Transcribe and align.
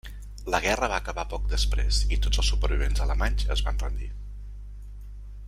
La 0.53 0.59
guerra 0.61 0.87
va 0.93 0.97
acabar 1.03 1.25
poc 1.33 1.45
després 1.51 1.99
i 2.17 2.19
tots 2.25 2.41
els 2.45 2.49
supervivents 2.55 3.05
alemanys 3.07 3.47
es 3.57 3.63
van 3.69 3.79
rendir. 3.85 4.09